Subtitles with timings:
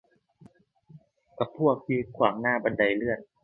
[1.39, 3.19] กับพวกยืนขวางหน้าบันไดเลื่อน